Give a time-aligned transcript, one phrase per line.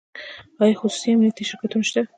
[0.61, 2.01] آیا خصوصي امنیتي شرکتونه شته؟